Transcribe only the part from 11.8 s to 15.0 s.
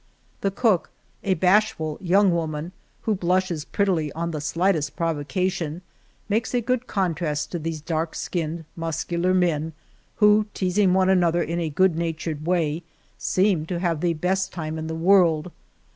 natured way, seem to have the best time in the